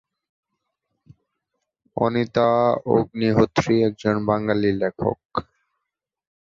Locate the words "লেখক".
4.81-5.19